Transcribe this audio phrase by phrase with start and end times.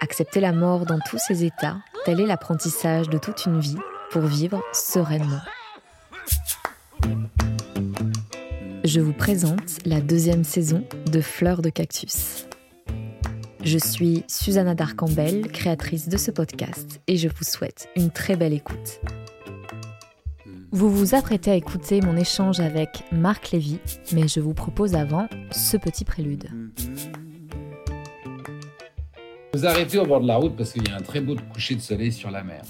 [0.00, 3.78] Accepter la mort dans tous ses états, tel est l'apprentissage de toute une vie
[4.10, 5.40] pour vivre sereinement.
[8.84, 12.46] Je vous présente la deuxième saison de Fleur de Cactus.
[13.64, 18.52] Je suis Susanna Darcambel, créatrice de ce podcast, et je vous souhaite une très belle
[18.54, 19.00] écoute.
[20.70, 23.80] Vous vous apprêtez à écouter mon échange avec Marc Lévy,
[24.12, 26.48] mais je vous propose avant ce petit prélude.
[29.58, 31.74] Vous arrêtez au bord de la route parce qu'il y a un très beau coucher
[31.74, 32.62] de soleil sur la mer.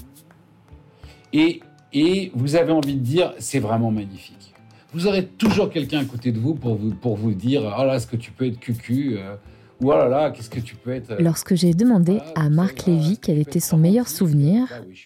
[1.31, 1.59] Et,
[1.93, 4.55] et vous avez envie de dire, c'est vraiment magnifique.
[4.91, 7.97] Vous aurez toujours quelqu'un à côté de vous pour vous, pour vous dire, oh là,
[7.97, 9.35] est-ce que tu peux être cucu euh,
[9.81, 11.11] Ou oh là là, qu'est-ce que tu peux être...
[11.11, 14.65] euh, Lorsque j'ai demandé à Marc Lévy quel était son meilleur souvenir,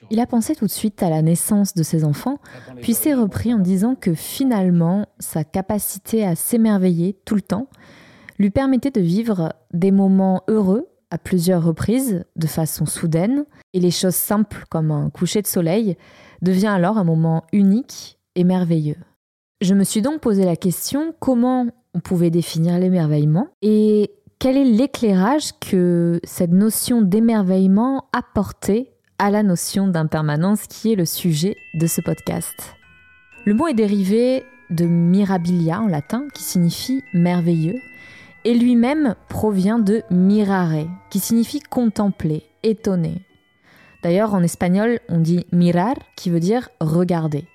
[0.09, 2.39] il a pensé tout de suite à la naissance de ses enfants,
[2.81, 7.67] puis s'est repris en disant que finalement, sa capacité à s'émerveiller tout le temps
[8.39, 13.92] lui permettait de vivre des moments heureux à plusieurs reprises, de façon soudaine, et les
[13.92, 15.95] choses simples comme un coucher de soleil
[16.42, 18.97] devient alors un moment unique et merveilleux.
[19.61, 24.66] Je me suis donc posé la question comment on pouvait définir l'émerveillement et quel est
[24.66, 31.86] l'éclairage que cette notion d'émerveillement apportait à la notion d'impermanence qui est le sujet de
[31.86, 32.73] ce podcast.
[33.45, 37.80] Le mot est dérivé de mirabilia en latin qui signifie merveilleux
[38.45, 43.22] et lui-même provient de mirare qui signifie contempler, étonner.
[44.03, 47.45] D'ailleurs en espagnol on dit mirar qui veut dire regarder.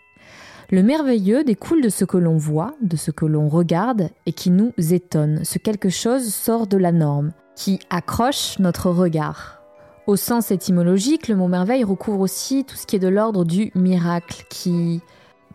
[0.71, 4.51] Le merveilleux découle de ce que l'on voit, de ce que l'on regarde et qui
[4.51, 5.43] nous étonne.
[5.43, 9.63] Ce quelque chose sort de la norme, qui accroche notre regard.
[10.07, 13.73] Au sens étymologique, le mot merveille recouvre aussi tout ce qui est de l'ordre du
[13.75, 15.01] miracle, qui,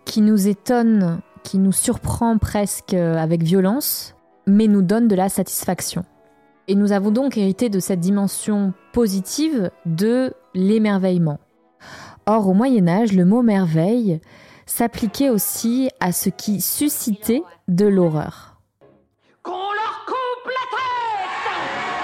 [0.04, 4.16] qui nous étonne, qui nous surprend presque avec violence,
[4.48, 6.04] mais nous donne de la satisfaction.
[6.68, 11.40] Et nous avons donc hérité de cette dimension positive de l'émerveillement.
[12.26, 14.22] Or, au Moyen Âge, le mot merveille
[14.66, 18.62] s'appliquait aussi à ce qui suscitait de l'horreur.
[19.42, 22.04] Qu'on leur coupe la tête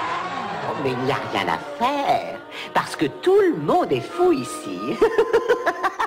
[0.70, 2.40] Oh, Mais il n'y a rien à faire,
[2.74, 4.78] parce que tout le monde est fou ici.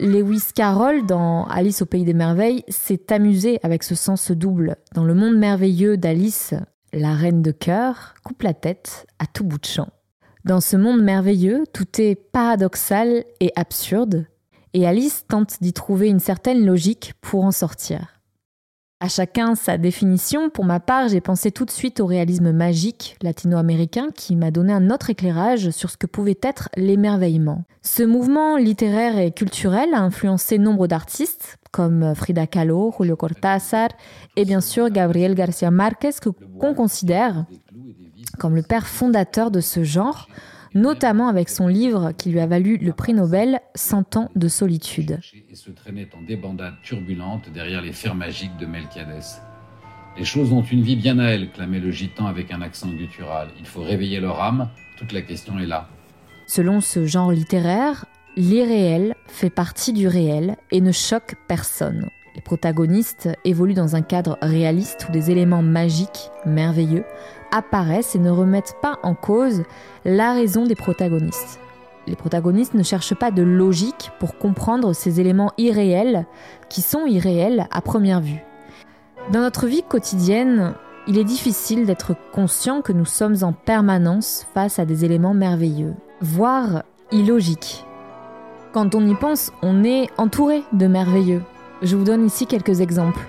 [0.00, 4.76] Lewis Carroll, dans Alice au Pays des Merveilles, s'est amusé avec ce sens double.
[4.94, 6.54] Dans le monde merveilleux d'Alice,
[6.92, 9.88] la reine de cœur coupe la tête à tout bout de champ.
[10.44, 14.26] Dans ce monde merveilleux, tout est paradoxal et absurde,
[14.74, 18.21] et Alice tente d'y trouver une certaine logique pour en sortir.
[19.04, 23.16] À chacun sa définition, pour ma part, j'ai pensé tout de suite au réalisme magique
[23.20, 27.64] latino-américain qui m'a donné un autre éclairage sur ce que pouvait être l'émerveillement.
[27.82, 33.88] Ce mouvement littéraire et culturel a influencé nombre d'artistes, comme Frida Kahlo, Julio Cortázar
[34.36, 36.28] et bien sûr Gabriel García Márquez, que-
[36.60, 37.44] qu'on considère
[38.38, 40.28] comme le père fondateur de ce genre,
[40.74, 45.18] notamment avec son livre qui lui a valu le prix Nobel 100 ans de solitude.
[45.50, 49.22] Et se traînait en débandade turbulente derrière les fers magiques de Melchiades.
[50.18, 53.48] Les choses ont une vie bien à elles, clamait le gitan avec un accent guttural.
[53.58, 54.68] Il faut réveiller leur âme,
[54.98, 55.88] toute la question est là.
[56.46, 58.04] Selon ce genre littéraire,
[58.36, 62.08] l'irréel fait partie du réel et ne choque personne.
[62.34, 67.04] Les protagonistes évoluent dans un cadre réaliste où des éléments magiques, merveilleux,
[67.52, 69.62] apparaissent et ne remettent pas en cause
[70.04, 71.60] la raison des protagonistes.
[72.06, 76.26] Les protagonistes ne cherchent pas de logique pour comprendre ces éléments irréels
[76.68, 78.42] qui sont irréels à première vue.
[79.30, 80.74] Dans notre vie quotidienne,
[81.06, 85.94] il est difficile d'être conscient que nous sommes en permanence face à des éléments merveilleux,
[86.20, 86.82] voire
[87.12, 87.84] illogiques.
[88.72, 91.42] Quand on y pense, on est entouré de merveilleux.
[91.82, 93.26] Je vous donne ici quelques exemples.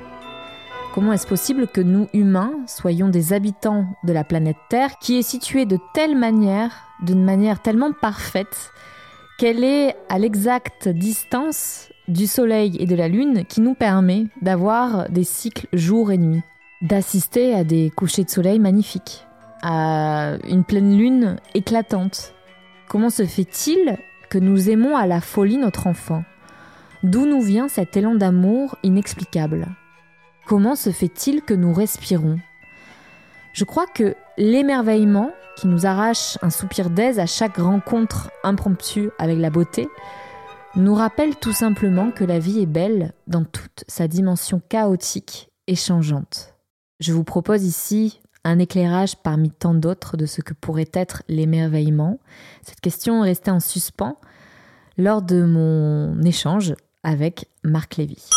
[0.94, 5.24] Comment est-ce possible que nous, humains, soyons des habitants de la planète Terre qui est
[5.24, 6.69] située de telle manière,
[7.01, 8.69] d'une manière tellement parfaite,
[9.40, 15.10] qu'elle est à l'exacte distance du Soleil et de la Lune qui nous permet d'avoir
[15.10, 16.44] des cycles jour et nuit,
[16.84, 19.25] d'assister à des couchers de soleil magnifiques,
[19.63, 22.36] à une pleine lune éclatante.
[22.88, 23.98] Comment se fait-il
[24.30, 26.24] que nous aimons à la folie notre enfant?
[27.01, 29.75] D'où nous vient cet élan d'amour inexplicable?
[30.45, 32.40] Comment se fait-il que nous respirons?
[33.54, 39.38] Je crois que l'émerveillement qui nous arrache un soupir d'aise à chaque rencontre impromptue avec
[39.38, 39.88] la beauté,
[40.75, 45.75] nous rappelle tout simplement que la vie est belle dans toute sa dimension chaotique et
[45.75, 46.56] changeante.
[47.00, 52.19] Je vous propose ici un éclairage parmi tant d'autres de ce que pourrait être l'émerveillement.
[52.63, 54.18] Cette question est restée en suspens
[54.98, 58.28] lors de mon échange avec Marc Lévy.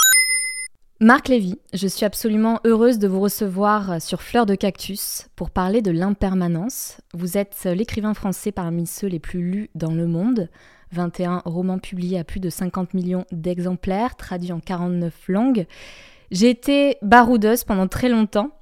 [0.98, 5.82] Marc Lévy, je suis absolument heureuse de vous recevoir sur Fleur de Cactus pour parler
[5.82, 7.02] de l'impermanence.
[7.12, 10.48] Vous êtes l'écrivain français parmi ceux les plus lus dans le monde.
[10.92, 15.66] 21 romans publiés à plus de 50 millions d'exemplaires, traduits en 49 langues.
[16.30, 18.52] J'ai été baroudeuse pendant très longtemps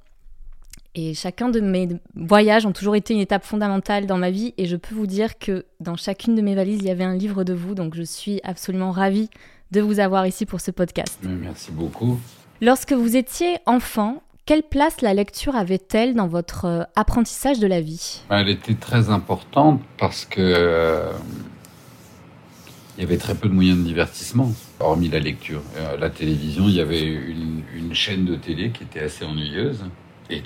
[0.93, 4.53] et chacun de mes voyages ont toujours été une étape fondamentale dans ma vie.
[4.57, 7.15] Et je peux vous dire que dans chacune de mes valises, il y avait un
[7.15, 7.75] livre de vous.
[7.75, 9.29] Donc je suis absolument ravie
[9.71, 11.19] de vous avoir ici pour ce podcast.
[11.23, 12.19] Merci beaucoup.
[12.61, 17.81] Lorsque vous étiez enfant, quelle place la lecture avait-elle dans votre euh, apprentissage de la
[17.81, 18.21] vie?
[18.29, 21.11] Elle était très importante parce que euh,
[22.97, 25.61] il y avait très peu de moyens de divertissement, hormis la lecture.
[25.77, 29.83] Euh, la télévision, il y avait une, une chaîne de télé qui était assez ennuyeuse
[30.29, 30.41] et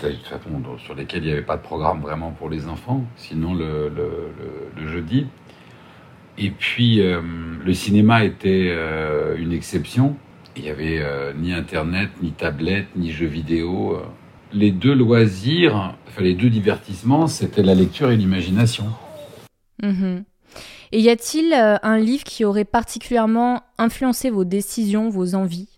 [0.85, 4.87] sur lesquels il n'y avait pas de programme vraiment pour les enfants, sinon le, le,
[4.87, 5.27] jeudi.
[6.39, 7.21] Et puis euh,
[7.63, 10.15] le cinéma était euh, une exception.
[10.55, 14.01] Il n'y avait euh, ni internet, ni tablette, ni jeux vidéo.
[14.53, 18.85] Les deux loisirs, enfin les deux divertissements, c'était la lecture et l'imagination.
[19.83, 20.23] Mhm.
[20.91, 25.69] Et y a-t-il un livre qui aurait particulièrement influencé vos décisions, vos envies,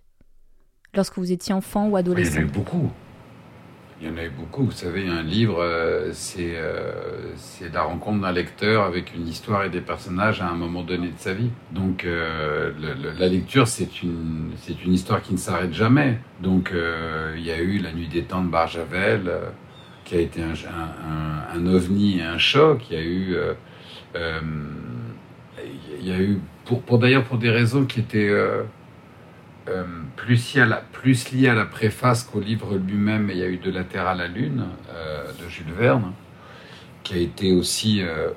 [0.94, 2.92] lorsque vous étiez enfant ou adolescent Il y en a eu beaucoup.
[4.02, 4.64] Il y en a eu beaucoup.
[4.64, 6.92] Vous savez, un livre, euh, euh,
[7.36, 11.10] c'est la rencontre d'un lecteur avec une histoire et des personnages à un moment donné
[11.10, 11.52] de sa vie.
[11.72, 12.72] Donc, euh,
[13.20, 14.54] la lecture, c'est une,
[14.84, 16.18] une histoire qui ne s'arrête jamais.
[16.42, 19.32] Donc, il y a eu La Nuit des Temps de Barjavel,
[20.04, 22.90] qui a été un, un, un, ovni et un choc.
[22.90, 23.36] Il y a eu.
[26.00, 28.34] il y a eu, pour, pour d'ailleurs pour des raisons qui étaient
[29.70, 29.84] euh,
[30.16, 33.48] plus, lié à la, plus lié à la préface qu'au livre lui-même, il y a
[33.48, 36.14] eu De la Terre à la Lune euh, de Jules Verne,
[37.04, 38.30] qui a été aussi euh,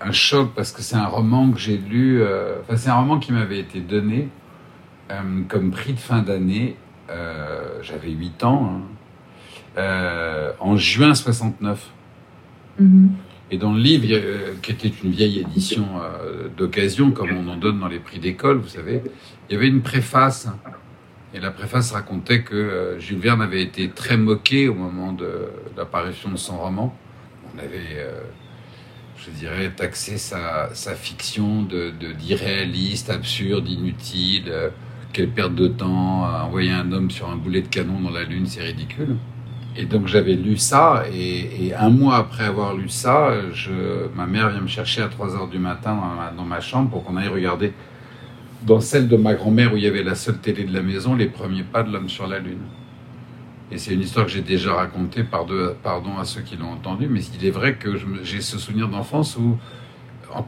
[0.00, 2.22] un choc parce que c'est un roman que j'ai lu,
[2.60, 4.28] enfin c'est un roman qui m'avait été donné
[5.48, 6.76] comme prix de fin d'année,
[7.82, 8.82] j'avais 8 ans,
[9.76, 11.90] hein, en juin 69.
[13.50, 14.18] Et dans le livre,
[14.62, 15.86] qui était une vieille édition
[16.56, 19.02] d'occasion, comme on en donne dans les prix d'école, vous savez,
[19.52, 20.48] il y avait une préface.
[21.34, 25.50] Et la préface racontait que euh, Jules Verne avait été très moqué au moment de
[25.76, 26.96] l'apparition de son roman.
[27.54, 28.08] On avait,
[29.18, 31.68] je dirais, taxé sa, fiction
[32.18, 34.50] d'irréaliste, de, absurde, inutile.
[35.12, 38.46] quelle perte de temps, envoyer un homme sur un boulet de canon dans la Lune,
[38.46, 39.16] c'est ridicule.
[39.76, 43.34] Et donc j'avais lu ça, et, un mois après avoir lu ça,
[44.14, 45.98] ma mère vient me chercher à 3 heures du matin
[46.38, 47.74] dans ma, chambre pour qu'on aille regarder
[48.64, 51.14] dans celle de ma grand-mère où il y avait la seule télé de la maison,
[51.14, 52.62] les premiers pas de l'homme sur la Lune.
[53.70, 57.20] Et c'est une histoire que j'ai déjà racontée, pardon à ceux qui l'ont entendue, mais
[57.24, 59.56] il est vrai que j'ai ce souvenir d'enfance où,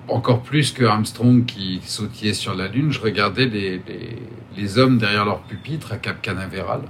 [0.08, 5.40] encore plus que Armstrong qui sautillait sur la Lune, je regardais les, hommes derrière leur
[5.43, 6.82] pupitre à Cap Canaveral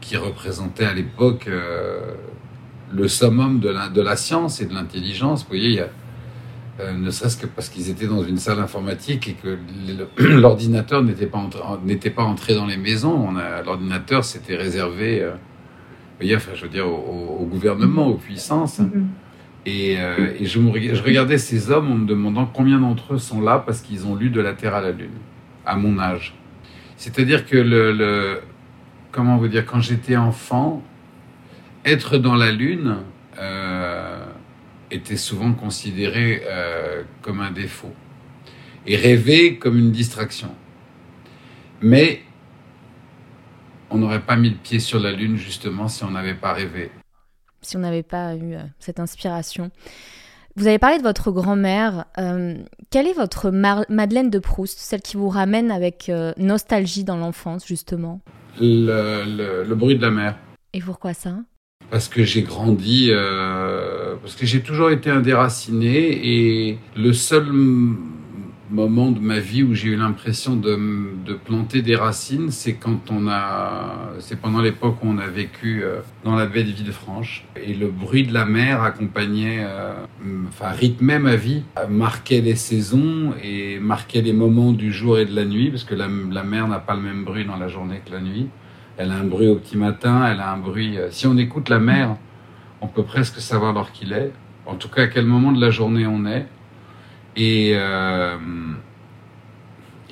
[0.00, 2.14] qui représentait à l'époque euh,
[2.92, 5.42] le summum de la, de la science et de l'intelligence.
[5.42, 5.82] Vous voyez,
[6.80, 9.58] euh, ne serait-ce que parce qu'ils étaient dans une salle informatique et que
[10.22, 11.42] l'ordinateur n'était pas,
[11.84, 13.32] n'était pas entré dans les maisons.
[13.64, 15.32] L'ordinateur s'était réservé, euh,
[16.20, 18.80] je veux dire, au, gouvernement, aux puissances.
[18.80, 19.04] Mm-hmm.
[19.68, 23.58] Et, et je, je, regardais ces hommes en me demandant combien d'entre eux sont là
[23.58, 25.10] parce qu'ils ont lu De la Terre à la Lune,
[25.64, 26.34] à mon âge.
[26.96, 28.40] C'est-à-dire que le, le
[29.16, 30.82] comment vous dire, quand j'étais enfant,
[31.84, 32.98] être dans la Lune
[33.38, 33.95] euh,
[34.96, 37.92] était souvent considéré euh, comme un défaut
[38.86, 40.54] et rêver comme une distraction.
[41.80, 42.22] Mais
[43.90, 46.90] on n'aurait pas mis le pied sur la Lune justement si on n'avait pas rêvé.
[47.62, 49.70] Si on n'avait pas eu euh, cette inspiration.
[50.56, 52.06] Vous avez parlé de votre grand-mère.
[52.90, 58.22] quelle est votre Madeleine de Proust, celle qui vous ramène avec nostalgie dans l'enfance, justement?
[58.58, 60.38] Le, bruit de la mer.
[60.72, 61.36] Et pourquoi ça?
[61.90, 67.46] Parce que j'ai grandi, euh, parce que j'ai toujours été un déraciné et le seul
[68.70, 70.76] moment de ma vie où j'ai eu l'impression de,
[71.44, 76.00] planter des racines, c'est quand on a, c'est pendant l'époque où on a vécu euh,
[76.24, 79.92] dans la baie de Villefranche et le bruit de la mer accompagnait, euh,
[80.48, 85.36] enfin rythmait ma vie, marquait les saisons et marquait les moments du jour et de
[85.36, 88.10] la nuit parce que la mer n'a pas le même bruit dans la journée que
[88.10, 88.48] la nuit.
[88.98, 90.98] Elle a un bruit au petit matin, elle a un bruit.
[90.98, 92.16] Euh, si on écoute la mer,
[92.80, 94.32] on peut presque savoir l'heure qu'il est,
[94.64, 96.46] en tout cas à quel moment de la journée on est.
[97.36, 98.36] Et, euh,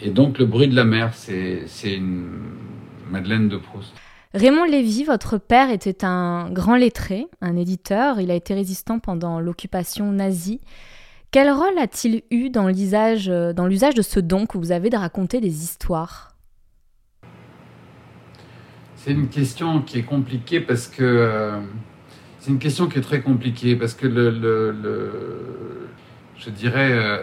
[0.02, 2.28] et donc le bruit de la mer, c'est une
[3.10, 3.94] Madeleine de Proust.
[4.34, 8.20] Raymond Lévy, votre père était un grand lettré, un éditeur.
[8.20, 10.60] Il a été résistant pendant l'occupation nazie.
[11.30, 15.62] Quel rôle a-t-il eu dans l'usage de ce don que vous avez de raconter des
[15.62, 16.33] histoires?
[19.04, 21.60] C'est une question qui est compliquée parce que euh,
[22.40, 25.90] c'est une question qui est très compliquée parce que le, le,
[26.38, 27.18] je dirais euh,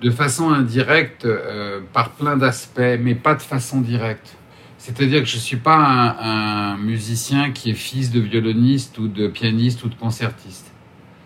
[0.00, 4.34] de façon indirecte euh, par plein d'aspects, mais pas de façon directe.
[4.78, 9.28] C'est-à-dire que je ne suis pas un, musicien qui est fils de violoniste ou de
[9.28, 10.72] pianiste ou de concertiste.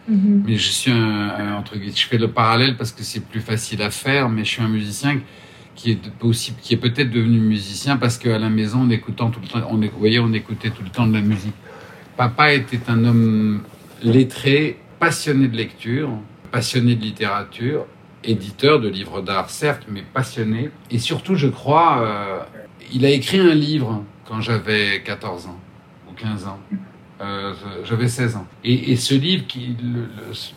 [0.08, 0.42] Mhm.
[0.44, 3.90] Mais je suis un, entre je fais le parallèle parce que c'est plus facile à
[3.90, 5.22] faire, mais je suis un musicien qui
[5.86, 9.48] est possible, qui est peut-être devenu musicien parce qu'à la maison, en écoutant tout le
[9.48, 11.54] temps, on, voyez, on écoutait tout le temps de la musique.
[12.16, 13.62] Papa était un homme
[14.02, 16.10] lettré, passionné de lecture,
[16.50, 17.86] passionné de littérature,
[18.24, 20.70] éditeur de livres d'art, certes, mais passionné.
[20.90, 22.40] Et surtout, je crois, euh,
[22.92, 25.60] il a écrit un livre quand j'avais 14 ans
[26.10, 26.58] ou 15 ans.
[27.20, 27.52] Euh,
[27.84, 28.46] j'avais 16 ans.
[28.62, 29.44] Et, ce livre,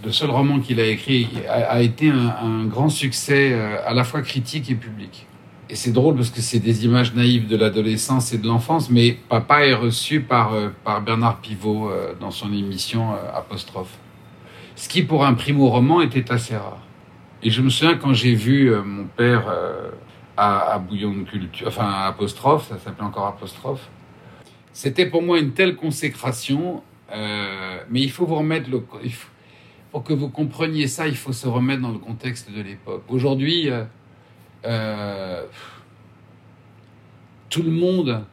[0.06, 4.22] le, seul roman qu'il a écrit, a, été un, grand succès euh, à la fois
[4.22, 5.26] critique et public.
[5.70, 9.18] Et c'est drôle parce que c'est des images naïves de l'adolescence et de l'enfance, mais
[9.30, 10.54] papa est reçu par,
[10.84, 11.90] par Bernard Pivot
[12.20, 13.98] dans son émission Apostrophe.
[14.76, 16.82] Ce qui, pour un primo-roman, était assez rare.
[17.44, 19.90] Et je me souviens quand j'ai vu euh, mon père euh,
[20.38, 23.90] à, Bouillon de Culture, enfin Apostrophe, ça s'appelait encore Apostrophe.
[24.74, 28.84] C'était pour moi une telle consécration, euh, mais il faut vous remettre le.
[29.92, 33.04] pour que vous compreniez ça, il faut se remettre dans le contexte de l'époque.
[33.10, 33.70] Aujourd'hui,
[37.50, 38.24] tout le monde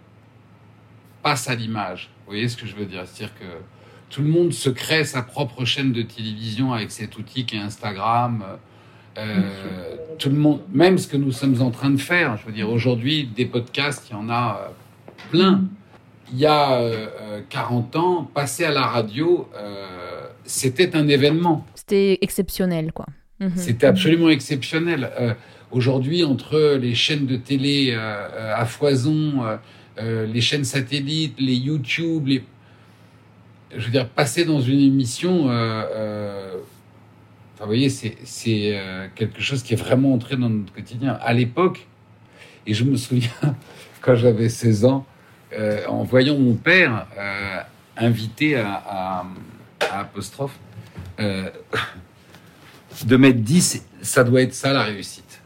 [1.23, 2.11] passe à l'image.
[2.21, 3.03] Vous voyez ce que je veux dire?
[3.07, 3.45] C'est-à-dire que
[4.11, 7.61] tout le monde se crée sa propre chaîne de télévision avec cet outil qui est
[7.61, 8.45] Instagram.
[9.19, 12.53] Euh, tout le monde, même ce que nous sommes en train de faire, je veux
[12.53, 15.65] dire, aujourd'hui, des podcasts, il y en a euh, plein.
[16.33, 16.81] Il y a
[17.49, 19.49] 40 euh, ans, passer à la radio,
[20.45, 21.67] c'était un événement.
[21.75, 23.07] C'était exceptionnel, quoi.
[23.41, 23.53] Mhm.
[23.57, 25.11] C'était absolument exceptionnel.
[25.71, 29.45] aujourd'hui, entre les chaînes de télé à foison,
[29.99, 32.43] les chaînes satellites, les YouTube, les...
[33.77, 35.49] je veux dire, passer dans une émission
[37.61, 38.17] vous voyez, c'est
[38.77, 41.19] euh, quelque chose qui est vraiment entré dans notre quotidien.
[41.21, 41.87] À l'époque,
[42.67, 43.31] et je me souviens,
[44.01, 45.07] quand j'avais 16 ans,
[45.53, 47.61] euh, en voyant mon père euh,
[47.97, 49.25] invité à,
[49.81, 50.59] apostrophe,
[51.19, 55.41] de mettre 10, ça doit être ça la réussite.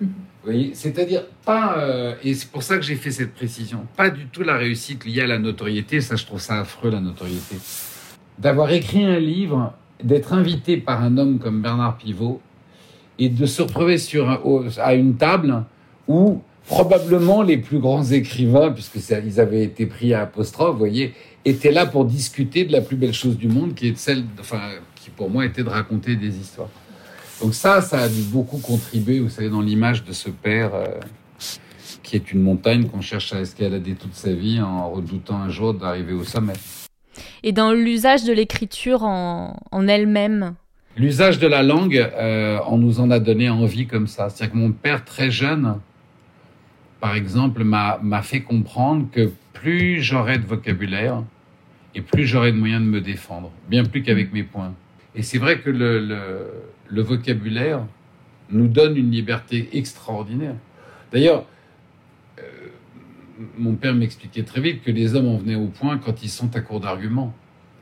[0.00, 0.08] Vous
[0.44, 1.76] voyez, c'est-à-dire pas,
[2.22, 5.22] et c'est pour ça que j'ai fait cette précision, pas du tout la réussite liée
[5.22, 7.56] à la notoriété, ça je trouve ça affreux la notoriété.
[8.38, 9.72] D'avoir écrit un livre
[10.02, 12.40] d'être invité par un homme comme Bernard Pivot
[13.18, 14.28] et de se retrouver sur
[14.78, 15.64] à une table
[16.08, 21.14] où probablement les plus grands écrivains, puisque ils avaient été pris à apostrophe, vous voyez,
[21.44, 24.60] étaient là pour discuter de la plus belle chose du monde, qui est celle, enfin,
[24.94, 26.70] qui pour moi était de raconter des histoires.
[27.40, 30.86] Donc ça, ça a dû beaucoup contribuer, vous savez, dans l'image de ce père euh,
[32.02, 35.74] qui est une montagne qu'on cherche à escalader toute sa vie en redoutant un jour
[35.74, 36.54] d'arriver au sommet
[37.42, 40.54] et dans l'usage de l'écriture en, elle-même?
[40.96, 44.30] L'usage de la langue, euh, on nous en a donné envie comme ça.
[44.30, 45.78] C'est-à-dire que mon père, très jeune,
[47.00, 51.22] par exemple, m'a fait comprendre que plus j'aurais de vocabulaire
[51.94, 54.74] et plus j'aurais de moyens de me défendre, bien plus qu'avec mes points.
[55.14, 57.84] Et c'est vrai que le, vocabulaire
[58.50, 60.54] nous donne une liberté extraordinaire.
[61.12, 61.46] D'ailleurs,
[63.58, 66.54] mon père m'expliquait très vite que les hommes en venaient au point quand ils sont
[66.56, 67.34] à court d'arguments.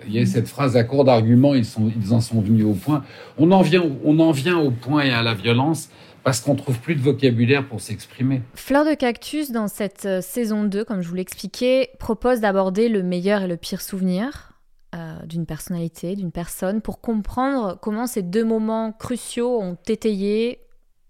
[0.06, 1.66] Il y a cette phrase à court d'arguments, ils,
[2.12, 3.04] en sont venus au point.
[3.38, 5.88] On en, vient, on en vient au point et à la violence
[6.22, 8.42] parce qu'on trouve plus de vocabulaire pour s'exprimer.
[8.54, 13.02] Fleur de Cactus, dans cette euh, saison 2, comme je vous l'expliquais, propose d'aborder le
[13.02, 14.52] meilleur et le pire souvenir
[14.94, 20.60] euh, d'une personnalité, d'une personne, pour comprendre comment ces deux moments cruciaux ont étayé,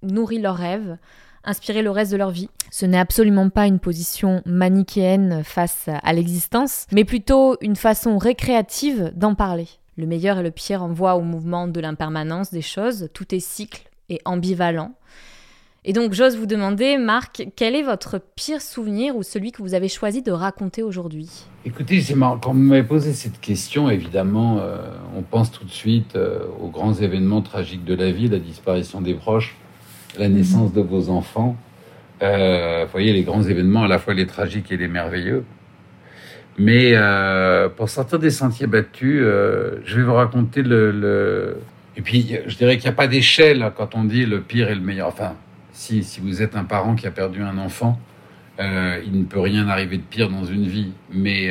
[0.03, 0.97] nourri leurs rêves,
[1.45, 2.49] inspirer le reste de leur vie.
[2.71, 9.13] Ce n'est absolument pas une position manichéenne face à l'existence, mais plutôt une façon récréative
[9.15, 9.69] d'en parler.
[9.97, 13.89] Le meilleur et le pire envoient au mouvement de l'impermanence des choses, tout est cycle
[14.09, 14.93] et ambivalent.
[15.87, 19.75] Et donc j'ose vous demander, Marc, quel est votre pire souvenir ou celui que vous
[19.75, 21.29] avez choisi de raconter aujourd'hui?
[21.67, 22.39] Écoutez, c'est marrant.
[22.39, 24.79] Quand vous m'avez posé cette question, évidemment, euh,
[25.15, 29.03] on pense tout de suite euh, aux grands événements tragiques de la vie, la disparition
[29.03, 29.57] des proches
[30.19, 31.57] la naissance de vos enfants.
[32.23, 35.45] Euh, vous voyez les grands événements, à la fois les tragiques et les merveilleux.
[36.57, 41.57] Mais euh, pour sortir des sentiers battus, euh, je vais vous raconter le, le...
[41.97, 44.75] Et puis, je dirais qu'il n'y a pas d'échelle quand on dit le pire et
[44.75, 45.09] le meilleur.
[45.09, 45.35] Enfin,
[45.73, 47.99] si, si vous êtes un parent qui a perdu un enfant,
[48.59, 50.93] il ne peut rien arriver de pire dans une vie.
[51.13, 51.51] Mais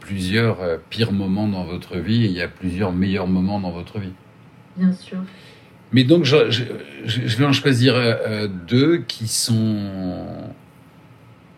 [0.00, 0.58] plusieurs
[0.90, 4.12] pires moments dans votre vie et il y a plusieurs meilleurs moments dans votre vie.
[4.76, 5.18] Bien sûr.
[5.92, 6.36] Mais donc, je,
[7.36, 9.78] vais en choisir euh, deux qui sont,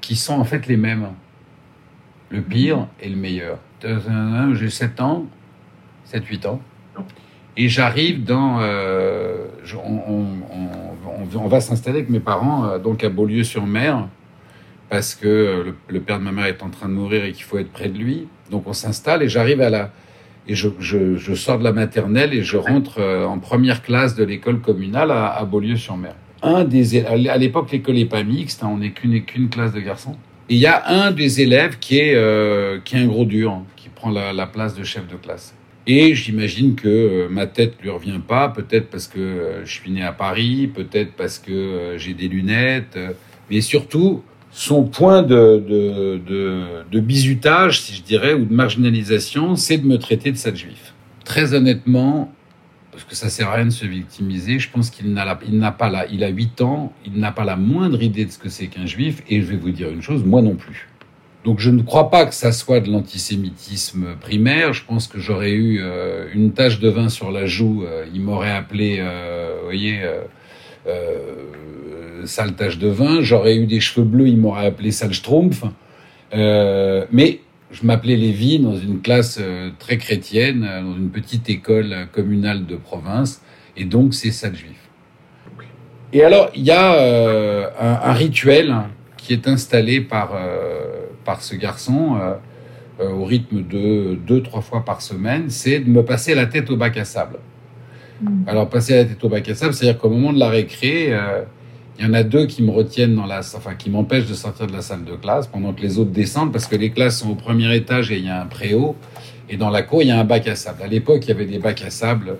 [0.00, 1.08] qui sont en fait les mêmes.
[2.28, 3.58] Le pire et le meilleur.
[4.54, 5.26] J'ai 7 ans,
[6.12, 6.60] 7-8 ans.
[7.56, 8.58] Et j'arrive dans.
[8.60, 9.46] Euh,
[11.34, 14.08] on, va s'installer avec mes parents euh, donc à Beaulieu-sur-Mer
[14.90, 17.44] parce que euh, le père de ma mère est en train de mourir et qu'il
[17.44, 18.28] faut être près de lui.
[18.50, 19.90] Donc on s'installe et j'arrive à la.
[20.48, 24.60] Et je, sors de la maternelle et je rentre euh, en première classe de l'école
[24.60, 26.14] communale à, Beaulieu-sur-Mer.
[26.42, 30.16] Un des à l'époque l'école n'est pas mixte, hein, on n'est qu'une classe de garçons.
[30.48, 33.52] Et il y a un des élèves qui est euh, qui est un gros dur,
[33.52, 35.54] hein, qui prend la, la place de chef de classe.
[35.88, 40.02] Et j'imagine que euh, ma tête lui revient pas, peut-être parce que je suis né
[40.02, 42.98] à Paris, peut-être parce que j'ai des lunettes,
[43.50, 44.22] mais surtout
[44.58, 46.10] son point de,
[46.94, 50.94] bizutage, si je dirais, ou de marginalisation, c'est de me traiter de sale juif.
[51.26, 52.32] Très honnêtement,
[52.90, 56.24] parce que ça sert à rien de se victimiser, je pense qu'il n'a pas il
[56.24, 59.22] a 8 ans, il n'a pas la moindre idée de ce que c'est qu'un juif,
[59.28, 60.88] et je vais vous dire une chose, moi non plus.
[61.44, 64.72] Donc je ne crois pas que ça soit de l'antisémitisme primaire.
[64.72, 67.84] Je pense que j'aurais eu euh, une tache de vin sur la joue.
[67.84, 70.22] euh, il m'aurait appelé, euh, voyez, euh,
[70.86, 71.34] euh,
[72.26, 73.22] sale tache de vin.
[73.22, 74.28] J'aurais eu des cheveux bleus.
[74.28, 75.64] Il m'aurait appelé sale schtroumpf.
[76.34, 77.40] Euh, mais
[77.70, 82.66] je m'appelais Lévi dans une classe euh, très chrétienne, euh, dans une petite école communale
[82.66, 83.42] de province.
[83.76, 84.76] Et donc c'est sale juif.
[86.12, 88.74] Et alors, il y a euh, un, un rituel
[89.16, 92.16] qui est installé par, euh, par ce garçon
[93.00, 96.70] euh, au rythme de deux, trois fois par semaine, c'est de me passer la tête
[96.70, 97.38] au bac à sable.
[98.46, 101.12] Alors, passer la tête au bac à sable, c'est-à-dire qu'au moment de la récré,
[101.98, 104.66] il y en a deux qui me retiennent dans la, enfin, qui m'empêchent de sortir
[104.66, 107.30] de la salle de classe pendant que les autres descendent parce que les classes sont
[107.30, 108.96] au premier étage et il y a un préau.
[109.48, 110.82] Et dans la cour, il y a un bac à sable.
[110.82, 112.36] À l'époque, il y avait des bacs à sable.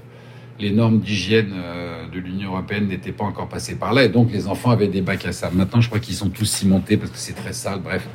[0.59, 4.05] Les normes d'hygiène euh, de l'Union européenne n'étaient pas encore passées par là.
[4.05, 5.57] Et donc, les enfants avaient des bacs à sable.
[5.57, 7.81] Maintenant, je crois qu'ils sont tous cimentés parce que c'est très sale.
[7.83, 8.07] Bref.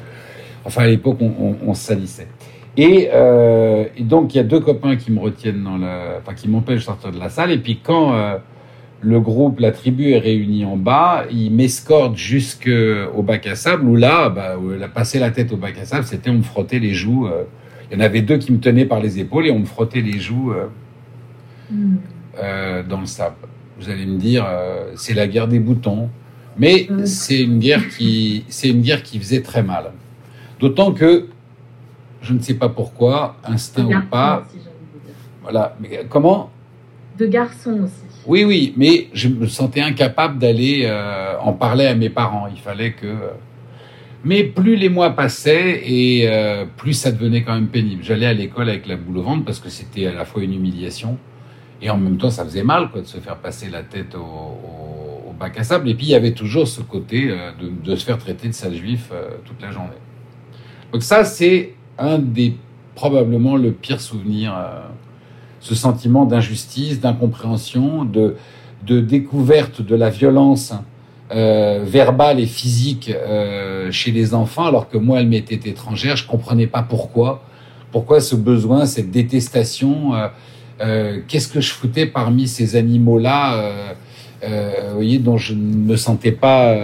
[0.65, 2.27] Enfin, à l'époque, on, on, salissait.
[2.77, 6.35] Et, euh, et donc, il y a deux copains qui me retiennent dans la, enfin,
[6.35, 7.51] qui m'empêchent de sortir de la salle.
[7.51, 8.37] Et puis, quand euh,
[9.01, 13.95] le groupe, la tribu est réunie en bas, ils m'escortent jusqu'au bac à sable où
[13.95, 14.55] là, bah,
[14.93, 17.27] passer la tête au bac à sable, c'était on me frottait les joues.
[17.27, 17.43] euh.
[17.91, 19.99] Il y en avait deux qui me tenaient par les épaules et on me frottait
[20.01, 20.67] les joues euh,
[22.41, 23.35] euh, dans le sable.
[23.77, 26.09] Vous allez me dire, euh, c'est la guerre des boutons,
[26.57, 29.91] mais c'est une guerre qui, c'est une guerre qui faisait très mal.
[30.59, 31.27] D'autant que
[32.21, 34.45] je ne sais pas pourquoi, instinct ou pas,
[35.41, 35.75] voilà.
[35.81, 36.49] Mais comment?
[37.17, 38.10] De garçons aussi.
[38.27, 42.47] Oui, oui, mais je me sentais incapable d'aller euh, en parler à mes parents.
[42.47, 43.15] Il fallait que.
[44.23, 48.03] Mais plus les mois passaient et euh, plus ça devenait quand même pénible.
[48.03, 50.53] J'allais à l'école avec la boule au ventre parce que c'était à la fois une
[50.53, 51.17] humiliation
[51.81, 55.33] et en même temps ça faisait mal quoi de se faire passer la tête au,
[55.39, 55.89] bac à sable.
[55.89, 57.51] Et puis il y avait toujours ce côté euh,
[57.83, 59.89] de, se faire traiter de sale juif euh, toute la journée.
[60.93, 62.55] Donc ça c'est un des
[62.93, 64.53] probablement le pire souvenir.
[65.61, 68.35] Ce sentiment d'injustice, d'incompréhension, de,
[68.85, 70.73] de découverte de la violence
[71.31, 76.17] euh, verbale et physique euh, chez les enfants, alors que moi, elle m'était étrangère.
[76.17, 77.43] Je comprenais pas pourquoi.
[77.91, 80.27] Pourquoi ce besoin, cette détestation euh,
[80.81, 83.93] euh, Qu'est-ce que je foutais parmi ces animaux-là, euh,
[84.43, 86.75] euh, voyez, dont je ne me sentais pas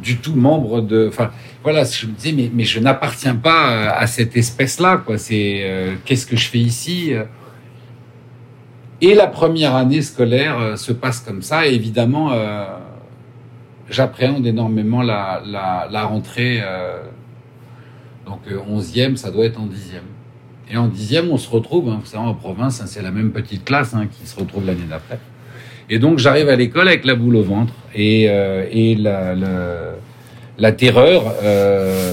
[0.00, 1.08] du tout membre de.
[1.08, 1.30] Enfin,
[1.64, 5.18] voilà, je me disais, mais, mais je n'appartiens pas à cette espèce-là, quoi.
[5.18, 7.12] C'est euh, qu'est-ce que je fais ici
[9.00, 11.66] et la première année scolaire euh, se passe comme ça.
[11.66, 12.64] Et évidemment, euh,
[13.90, 16.60] j'appréhende énormément la, la, la rentrée.
[16.62, 17.00] euh,
[18.26, 20.00] donc, euh, 11e, ça doit être en 10e.
[20.70, 23.32] Et en 10e, on se retrouve, hein, vous savez, en province, hein, c'est la même
[23.32, 25.18] petite classe hein, qui se retrouve l'année d'après.
[25.90, 27.74] Et donc, j'arrive à l'école avec la boule au ventre.
[27.94, 31.24] Et, euh, et la, terreur,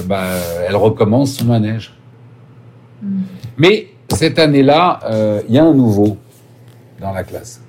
[0.06, 0.24] bah,
[0.68, 1.94] elle recommence son manège.
[3.56, 5.00] Mais cette année-là,
[5.48, 6.18] il y a un nouveau
[7.02, 7.62] dans la classe.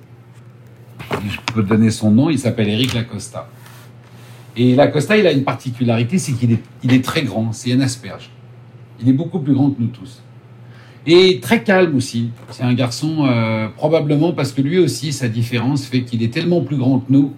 [1.10, 3.48] Je peux donner son nom, il s'appelle Eric Lacosta.
[4.56, 8.30] Et Lacosta, il a une particularité, c'est qu'il est, très grand, c'est un asperge.
[9.00, 10.22] Il est beaucoup plus grand que nous tous.
[11.06, 12.30] Et très calme aussi.
[12.50, 16.62] C'est un garçon, euh, probablement parce que lui aussi, sa différence fait qu'il est tellement
[16.62, 17.34] plus grand que nous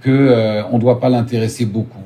[0.00, 2.02] que euh, on ne doit pas l'intéresser beaucoup.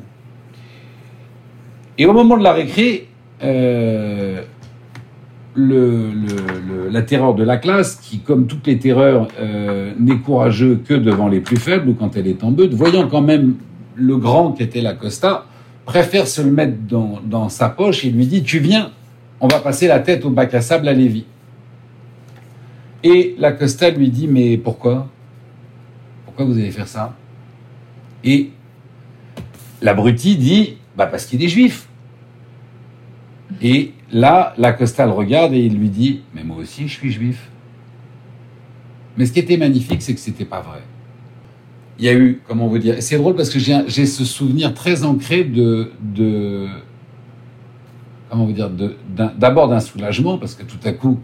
[1.97, 3.09] Et au moment de la récré,
[3.43, 4.43] euh,
[5.57, 11.29] la terreur de la classe, qui, comme toutes les terreurs, euh, n'est courageux que devant
[11.29, 13.57] les plus faibles ou quand elle est en beute, voyant quand même
[13.97, 15.47] le grand qu'était la Costa,
[15.85, 18.93] préfère se le mettre dans, sa poche et lui dit Tu viens,
[19.41, 21.25] on va passer la tête au bac à sable à Lévis.
[23.03, 25.09] Et la Costa lui dit Mais pourquoi?
[26.25, 27.17] Pourquoi vous allez faire ça?
[28.23, 28.51] Et
[29.83, 31.89] l'abruti dit Bah parce qu'il est juif.
[33.61, 37.11] Et là, la Costa le regarde et il lui dit Mais moi aussi, je suis
[37.11, 37.51] juif.
[39.17, 40.83] Mais ce qui était magnifique, c'est que c'était pas vrai.
[41.99, 45.05] Il y a eu, comment vous dire, c'est drôle parce que j'ai ce souvenir très
[45.05, 45.91] ancré de,
[48.31, 48.71] comment vous dire,
[49.37, 51.21] d'abord d'un soulagement parce que tout à coup,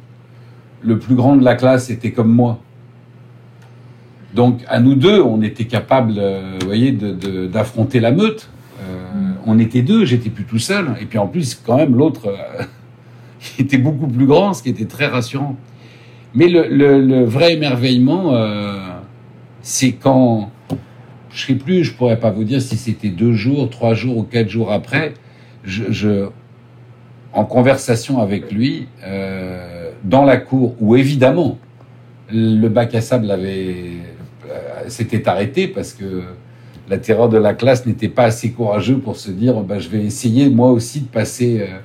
[0.83, 2.61] le plus grand de la classe était comme moi.
[4.35, 8.51] Donc, à nous deux, on était capables, euh, vous voyez, d'affronter la meute.
[8.81, 10.95] Euh, On était deux, j'étais plus tout seul.
[11.01, 12.65] Et puis en plus, quand même, l'autre euh,
[13.59, 15.57] était beaucoup plus grand, ce qui était très rassurant.
[16.35, 18.79] Mais le, vrai émerveillement, euh,
[19.63, 20.51] c'est quand,
[21.31, 24.23] je sais plus, je pourrais pas vous dire si c'était deux jours, trois jours ou
[24.23, 25.15] quatre jours après,
[25.65, 26.29] je,
[27.33, 28.87] en conversation avec lui,
[30.05, 31.59] dans la cour, où évidemment,
[32.31, 33.95] le bac à sable avait,
[34.89, 36.23] s'était arrêté parce que
[36.89, 40.05] la terreur de la classe n'était pas assez courageux pour se dire bah, je vais
[40.05, 41.61] essayer moi aussi de passer.
[41.63, 41.79] euh.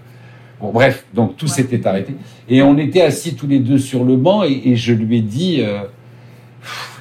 [0.60, 2.14] Bon, bref, donc tout s'était arrêté.
[2.48, 5.22] Et on était assis tous les deux sur le banc et, et je lui ai
[5.22, 5.80] dit euh,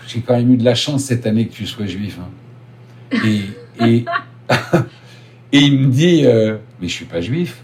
[0.08, 2.18] j'ai quand même eu de la chance cette année que tu sois juif.
[2.20, 3.18] hein.
[3.26, 4.04] Et, et,
[5.52, 7.62] et il me dit euh, mais je suis pas juif.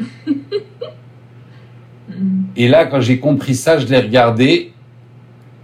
[2.56, 4.72] Et là, quand j'ai compris ça, je l'ai regardé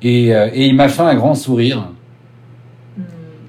[0.03, 1.91] et, et il m'a fait un grand sourire.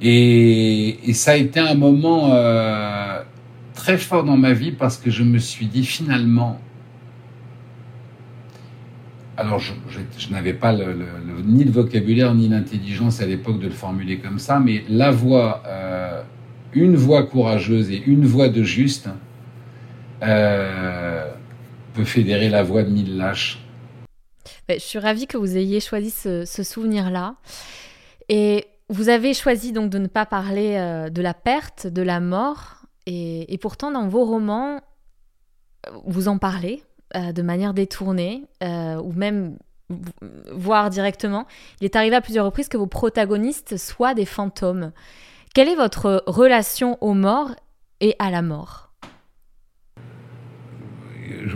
[0.02, 3.22] Et, ça a été un moment euh,
[3.74, 6.60] très fort dans ma vie parce que je me suis dit finalement.
[9.36, 9.74] Alors, je,
[10.32, 10.76] n'avais pas
[11.46, 15.64] ni le vocabulaire ni l'intelligence à l'époque de le formuler comme ça, mais la voix,
[15.66, 16.22] euh,
[16.74, 19.08] une voix courageuse et une voix de juste
[20.24, 21.32] euh,
[21.94, 23.60] peut fédérer la voix de mille lâches.
[24.68, 27.36] Je suis ravie que vous ayez choisi ce, ce souvenir-là.
[28.28, 32.20] Et vous avez choisi donc de ne pas parler euh, de la perte, de la
[32.20, 32.76] mort.
[33.06, 34.82] Et, pourtant, dans vos romans,
[35.88, 36.84] euh, vous en parlez
[37.16, 39.58] euh, de manière détournée, ou même
[40.52, 41.48] voire directement.
[41.82, 44.92] Il est arrivé à plusieurs reprises que vos protagonistes soient des fantômes.
[45.56, 47.56] Quelle est votre relation aux morts
[48.00, 48.89] et à la mort?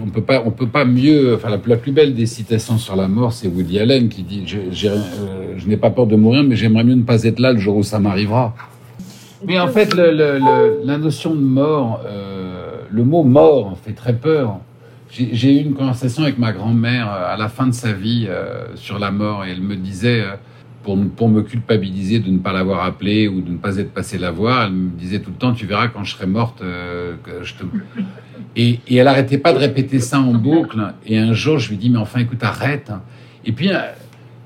[0.02, 1.36] On peut pas, on peut pas mieux.
[1.36, 5.54] Enfin, la, plus belle des citations sur la mort, c'est Woody Allen qui dit euh,
[5.58, 7.78] je n'ai pas peur de mourir, mais j'aimerais mieux ne pas être là le jour
[7.78, 8.56] où ça m'arrivera.
[9.46, 14.60] Mais en fait, la notion de mort, euh, le mot mort fait très peur.
[15.10, 18.28] J'ai eu une conversation avec ma grand-mère euh, à la fin de sa vie
[18.76, 20.24] sur la mort et elle me disait,
[20.84, 24.18] pour, pour me culpabiliser de ne pas l'avoir appelée ou de ne pas être passé
[24.18, 27.16] la voir, elle me disait tout le temps Tu verras quand je serai morte, euh.
[28.56, 30.94] Et, et elle arrêtait pas de répéter ça en boucle.
[31.06, 32.92] Et un jour, je lui dis, mais enfin, écoute, arrête.
[33.46, 33.80] Et puis, euh,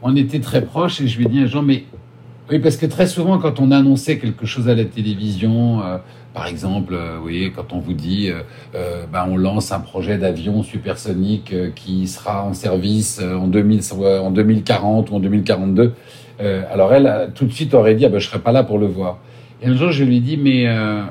[0.02, 1.84] on était très proches et je lui ai dit un jour, mais
[2.50, 5.97] oui, parce que très souvent, quand on annonçait quelque chose à la télévision, euh,
[6.34, 8.30] par exemple, vous voyez, quand on vous dit,
[8.73, 14.30] ben, on lance un projet d'avion supersonique qui sera en service en, 2000, soit en
[14.30, 15.93] 2040 ou en 2042,
[16.39, 18.63] euh, alors elle, euh, tout de suite, aurait dit, ah ben, je serai pas là
[18.63, 19.17] pour le voir.
[19.62, 21.02] Et un jour, je lui ai dit, mais euh,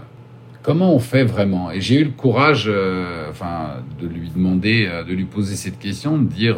[0.63, 1.71] comment on fait vraiment?
[1.71, 2.71] Et j'ai eu le courage,
[3.29, 6.57] enfin, de lui demander, de lui poser cette question, de dire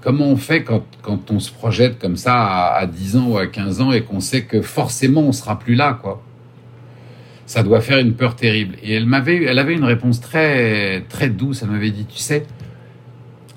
[0.00, 3.38] comment on fait quand, quand on se projette comme ça à, à 10 ans ou
[3.38, 6.22] à 15 ans et qu'on sait que forcément on sera plus là, quoi?
[7.46, 8.76] Ça doit faire une peur terrible.
[8.82, 11.62] Et elle m'avait, elle avait une réponse très, très douce.
[11.62, 12.44] Elle m'avait dit, tu sais,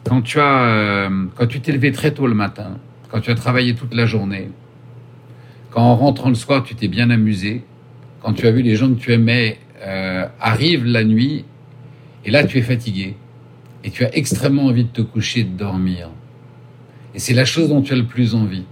[0.07, 2.77] quand tu as, quand tu t'es levé très tôt le matin,
[3.09, 4.49] quand tu as travaillé toute la journée,
[5.71, 7.63] quand en rentrant le soir tu t'es bien amusé,
[8.21, 11.45] quand tu as vu les gens que tu aimais euh, arrivent la nuit,
[12.25, 13.15] et là tu es fatigué,
[13.83, 16.09] et tu as extrêmement envie de te coucher, de dormir.
[17.15, 18.65] Et c'est la chose dont tu as le plus envie.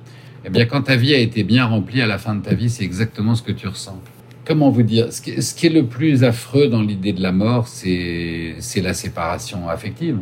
[0.45, 2.69] Eh bien, quand ta vie a été bien remplie à la fin de ta vie,
[2.69, 3.99] c'est exactement ce que tu ressens.
[4.45, 8.55] Comment vous dire ce qui, est le plus affreux dans l'idée de la mort, c'est
[8.59, 10.19] c'est la séparation affective.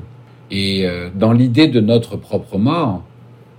[0.50, 3.04] Et euh, dans l'idée de notre propre mort,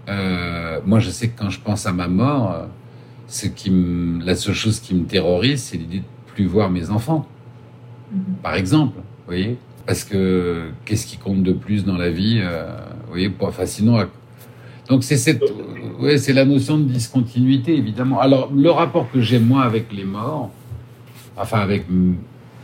[0.09, 2.67] euh, moi je sais que quand je pense à ma mort, euh,
[3.29, 6.91] ce qui me, la seule chose qui me terrorise, c'est l'idée de plus voir mes
[6.91, 7.27] enfants.
[8.43, 12.77] Par exemple, vous voyez Parce que qu'est-ce qui compte de plus dans la vie euh,
[13.05, 13.99] Vous voyez, pas, enfin, sinon,
[14.89, 15.43] donc c'est cette,
[15.99, 18.21] ouais, c'est la notion de discontinuité évidemment.
[18.21, 20.51] Alors le rapport que j'ai moi avec les morts,
[21.37, 21.87] enfin avec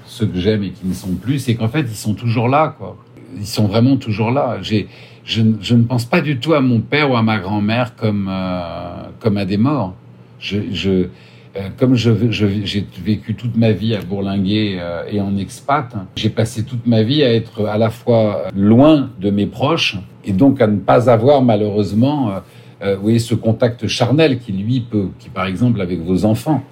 [0.06, 2.74] ceux que j'aime et qui ne sont plus, c'est qu'en fait, ils sont toujours là,
[2.78, 2.96] quoi.
[3.36, 4.58] Ils sont vraiment toujours là.
[4.60, 4.88] J'ai,
[5.24, 8.28] je, je, ne pense pas du tout à mon père ou à ma grand-mère comme,
[8.30, 9.94] euh, comme à des morts.
[10.38, 11.06] Je, je
[11.54, 16.30] euh, comme je, j'ai vécu toute ma vie à bourlinguer euh, et en expat, j'ai
[16.30, 20.62] passé toute ma vie à être à la fois loin de mes proches et donc
[20.62, 22.40] à ne pas avoir malheureusement
[22.82, 26.64] euh, vous voyez, ce contact charnel qui lui peut, qui par exemple avec vos enfants.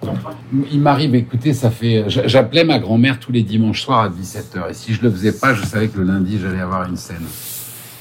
[0.73, 4.75] Il m'arrive, écoutez, ça fait, j'appelais ma grand-mère tous les dimanches soirs à 17h et
[4.75, 7.27] si je le faisais pas, je savais que le lundi j'allais avoir une scène.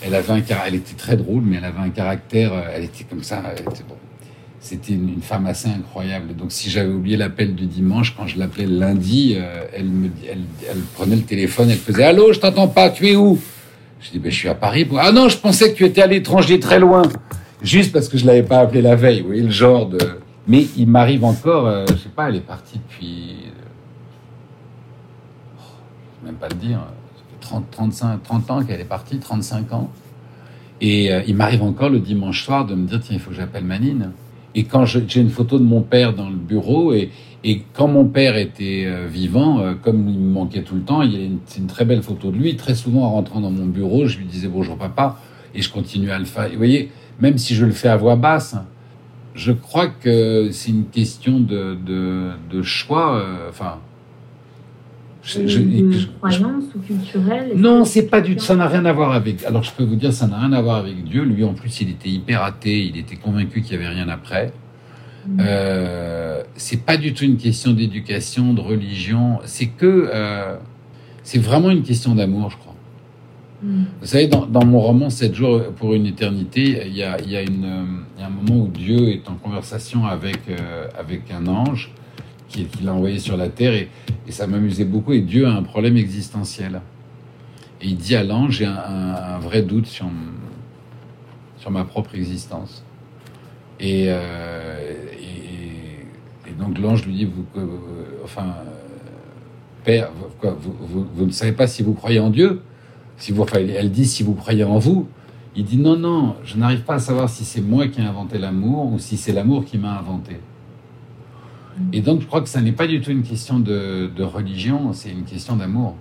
[0.01, 3.23] Elle avait un elle était très drôle, mais elle avait un caractère, elle était comme
[3.23, 3.95] ça, elle était bon
[4.59, 6.35] c'était une, femme assez incroyable.
[6.35, 9.89] Donc, si j'avais oublié l'appel du dimanche, quand je l'appelais le lundi, euh, elle,
[10.95, 13.39] prenait le téléphone, elle faisait Allô, je t'entends pas, tu es où?
[14.01, 14.87] Je dis ben, Je suis à Paris.
[14.97, 17.03] Ah non, je pensais que tu étais à l'étranger très loin.
[17.61, 19.21] Juste parce que je l'avais pas appelé la veille.
[19.21, 19.99] Vous voyez le genre de.
[20.47, 23.43] Mais il m'arrive encore, euh, je sais pas, elle est partie depuis.
[23.45, 23.49] Euh,
[26.25, 26.79] même pas le dire.
[27.49, 29.89] 30, 35, 30 ans qu'elle est partie, 35 ans.
[30.81, 33.65] Et il m'arrive encore le dimanche soir de me dire tiens, il faut que j'appelle
[33.65, 34.11] Manine.
[34.55, 37.11] Et quand j'ai une photo de mon père dans le bureau, et,
[37.43, 41.01] et quand mon père était euh, vivant, euh, comme il me manquait tout le temps,
[41.01, 42.55] il y a une, très belle photo de lui.
[42.55, 45.17] Très souvent, en rentrant dans mon bureau, je lui disais bonjour papa,
[45.53, 46.49] et je continuais à le faire.
[46.49, 48.55] vous voyez, même si je le fais à voix basse,
[49.35, 53.15] je crois que c'est une question de, de, de choix.
[53.15, 53.77] Euh, enfin,
[55.29, 58.43] je, une croyance ou culturelle Non, c'est pas du tout.
[58.43, 59.43] Ça n'a rien à voir avec.
[59.43, 61.23] Alors je peux vous dire, ça n'a rien à voir avec Dieu.
[61.23, 62.85] Lui, en plus, il était hyper athée.
[62.85, 64.51] Il était convaincu qu'il y avait rien après.
[65.27, 65.37] Mm.
[65.41, 69.39] Euh, c'est pas du tout une question d'éducation, de religion.
[69.45, 70.55] C'est que euh,
[71.23, 72.75] c'est vraiment une question d'amour, je crois.
[73.61, 73.83] Mm.
[74.01, 77.35] Vous savez, dans, dans, mon roman 7 jours pour une éternité, il y a, y
[77.35, 77.67] a, une,
[78.17, 81.91] il y a un moment où Dieu est en conversation avec, euh, avec un ange
[82.49, 83.89] qu'il a envoyé sur la terre et,
[84.29, 85.13] ça m'amusait beaucoup.
[85.13, 86.81] Et Dieu a un problème existentiel.
[87.81, 90.05] Et il dit à l'ange, j'ai un, vrai doute sur,
[91.57, 92.83] sur ma propre existence.
[93.79, 94.93] Et, euh,
[96.59, 97.45] donc l'ange lui dit, vous,
[98.23, 98.53] enfin,
[99.83, 102.61] Père, quoi, vous, vous, ne savez pas si vous croyez en Dieu?
[103.17, 105.07] Si vous, Elle dit si vous croyez en vous.
[105.55, 108.37] Il dit non, non, je n'arrive pas à savoir si c'est moi qui ai inventé
[108.37, 110.37] l'amour ou si c'est l'amour qui m'a inventé.
[111.93, 115.09] Et donc, je crois que ça n'est pas du tout une question de, religion, c'est
[115.09, 115.95] une question d'amour.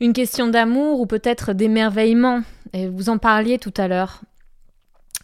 [0.00, 2.42] Une question d'amour ou peut-être d'émerveillement.
[2.72, 4.22] Et vous en parliez tout à l'heure.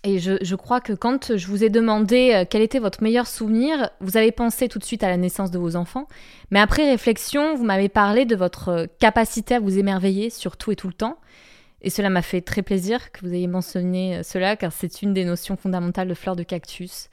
[0.07, 3.89] Et je, crois que quand je vous ai demandé euh, quel était votre meilleur souvenir,
[4.01, 6.09] vous avez pensé tout de suite à la naissance de vos enfants.
[6.51, 10.77] Mais après réflexion, vous m'avez parlé de votre capacité à vous émerveiller sur tout et
[10.77, 11.17] tout le temps.
[11.81, 15.25] Et cela m'a fait très plaisir que vous ayez mentionné cela, car c'est une des
[15.25, 17.09] notions fondamentales de Fleur de Cactus.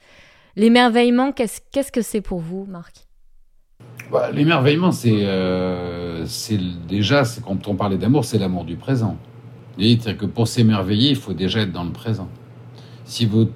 [0.56, 3.06] L'émerveillement, qu'est-ce que c'est pour vous, Marc?
[4.10, 6.26] Bah, L'émerveillement, c'est euh,
[6.86, 9.16] déjà, quand on parlait d'amour, c'est l'amour du présent.
[9.78, 12.28] C'est-à-dire que pour s'émerveiller, il faut déjà être dans le présent.
[13.06, 13.48] Si vous...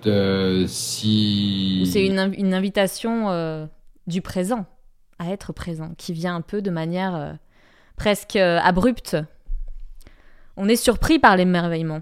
[0.66, 1.88] si...
[1.92, 3.66] C'est une, une, invitation euh,
[4.06, 4.64] du présent,
[5.18, 7.32] à être présent, qui vient un peu de manière euh,
[7.96, 9.16] presque abrupte.
[10.56, 12.00] On est surpris par l'émerveillement.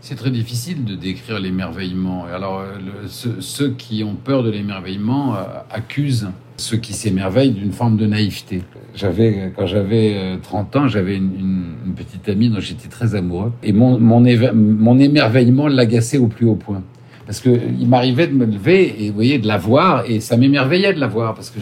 [0.00, 2.24] C'est très difficile de décrire l'émerveillement.
[2.32, 2.62] Alors,
[3.08, 5.38] ceux, qui ont peur de l'émerveillement euh,
[5.70, 8.62] accusent ceux qui s'émerveillent d'une forme de naïveté.
[8.94, 13.52] J'avais, quand j'avais 30 euh, ans, j'avais une, petite amie dont j'étais très amoureux.
[13.62, 16.82] Et mon, mon, émerveillement l'agaçait au plus haut point.
[17.26, 20.36] Parce que il m'arrivait de me lever et, vous voyez, de la voir, et ça
[20.36, 21.60] m'émerveillait de la voir, parce que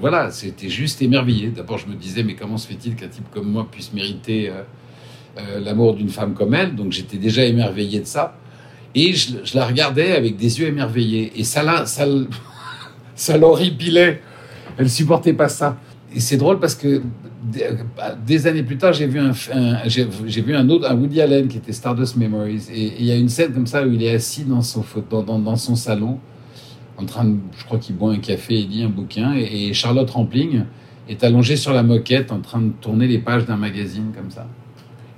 [0.00, 1.48] voilà, c'était juste émerveillé.
[1.48, 4.62] D'abord, je me disais, mais comment se fait-il qu'un type comme moi puisse mériter euh,
[5.36, 8.36] euh, l'amour d'une femme comme elle, donc j'étais déjà émerveillé de ça.
[8.94, 11.32] Et je, la regardais avec des yeux émerveillés.
[11.36, 14.20] Et ça, l'horripilait.
[14.78, 15.76] Elle supportait pas ça.
[16.14, 17.02] Et c'est drôle parce que
[18.24, 22.68] des années plus tard, j'ai vu un, autre, Woody Allen qui était Stardust Memories.
[22.72, 25.56] Et il y a une scène comme ça où il est assis dans son, dans,
[25.56, 26.18] son salon,
[26.96, 27.26] en train
[27.58, 29.34] je crois qu'il boit un café et lit un bouquin.
[29.34, 30.62] Et Charlotte Rampling
[31.08, 34.46] est allongée sur la moquette en train de tourner les pages d'un magazine comme ça.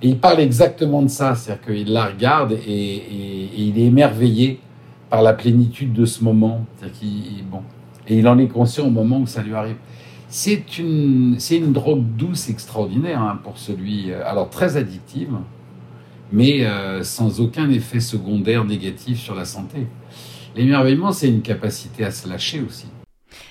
[0.02, 4.60] Et il parle exactement de ça, c'est-à-dire qu'il la regarde et, il est émerveillé
[5.08, 6.66] par la plénitude de ce moment.
[6.98, 7.62] Qu'il, bon,
[8.06, 9.76] et il en est conscient au moment où ça lui arrive.
[10.28, 15.32] C'est une, c'est une drogue douce extraordinaire hein, pour celui, euh, alors très addictive,
[16.32, 19.86] mais euh, sans aucun effet secondaire négatif sur la santé.
[20.56, 22.86] L'émerveillement, c'est une capacité à se lâcher aussi.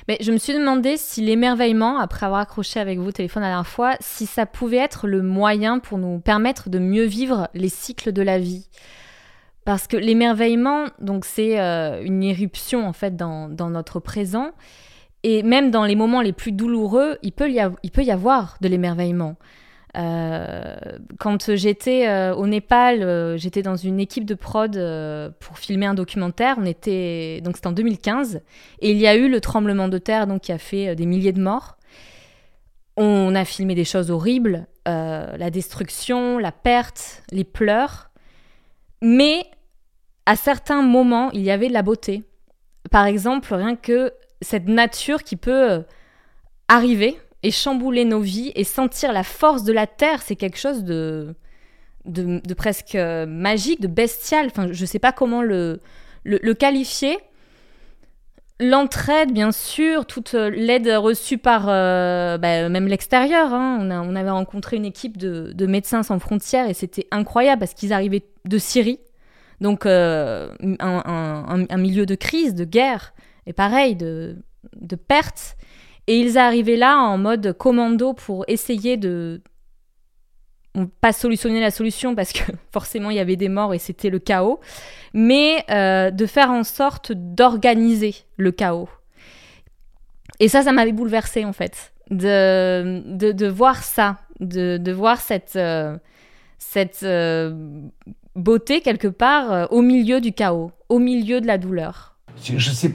[0.08, 3.50] Mais je me suis demandé si l'émerveillement, après avoir accroché avec vous au téléphone la
[3.50, 7.69] dernière fois, si ça pouvait être le moyen pour nous permettre de mieux vivre les
[7.69, 8.67] cycles de la vie.
[9.65, 14.52] Parce que l'émerveillement, donc c'est euh, une éruption en fait dans, dans, notre présent.
[15.24, 18.67] et même dans les moments les plus douloureux, il peut il peut y avoir de
[18.67, 19.38] l'émerveillement.
[19.95, 20.75] Euh,
[21.19, 24.73] quand j'étais euh, au Népal, euh, j'étais dans une équipe de prod
[25.39, 26.58] pour filmer un documentaire.
[26.60, 28.41] On était donc c'était en 2015
[28.79, 31.34] et il y a eu le tremblement de terre donc qui a fait des milliers
[31.34, 31.77] de morts.
[32.97, 38.12] On a filmé des choses horribles, la destruction, la perte, les pleurs.
[39.01, 39.45] Mais
[40.25, 42.23] à certains moments, il y avait de la beauté.
[42.91, 45.84] Par exemple, rien que cette nature qui peut
[46.69, 50.84] arriver et chambouler nos vies et sentir la force de la terre, c'est quelque chose
[50.84, 51.36] de,
[52.05, 54.47] de, presque euh, magique, de bestial.
[54.47, 55.79] Enfin, je sais pas comment le,
[56.23, 57.19] le, qualifier.
[58.60, 63.53] L'entraide, bien sûr, toute euh, l'aide reçue par euh, bah, même l'extérieur.
[63.53, 63.77] Hein.
[63.79, 67.75] On, on, avait rencontré une équipe de, de médecins sans frontières et c'était incroyable parce
[67.75, 68.99] qu'ils arrivaient de Syrie,
[69.62, 73.13] donc un, un, un, milieu de crise, de guerre,
[73.45, 74.36] et pareil, de,
[74.75, 75.58] de perte.
[76.08, 79.41] Et ils arrivaient là en mode commando pour essayer de
[81.02, 84.20] pas solutionner la solution parce que forcément il y avait des morts et c'était le
[84.20, 84.60] chaos,
[85.13, 88.89] mais euh, de faire en sorte d'organiser le chaos.
[90.39, 95.56] Et ça, ça m'avait bouleversé en fait, de, de, voir ça, de, de voir cette,
[95.56, 95.98] euh,
[96.58, 97.54] cette euh,
[98.36, 102.18] beauté quelque part au milieu du chaos, au milieu de la douleur.
[102.44, 102.91] Je sais